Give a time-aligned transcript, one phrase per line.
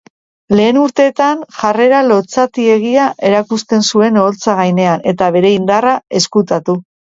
[0.59, 6.81] Lehen urteetan jarrera lotsatiegia erakusten zuen oholtza gainean eta bere indarra ezkutatu.